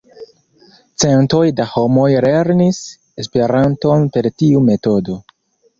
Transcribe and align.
Centoj 1.03 1.41
da 1.59 1.67
homoj 1.73 2.07
lernis 2.27 2.81
Esperanton 3.27 4.13
per 4.19 4.35
tiu 4.43 4.69
metodo. 4.73 5.23